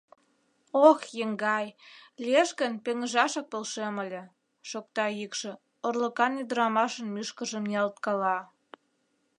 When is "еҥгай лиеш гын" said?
1.23-2.73